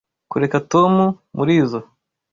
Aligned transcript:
Kureka 0.31 0.59
Tom 0.71 0.93
murizoi. 1.35 1.85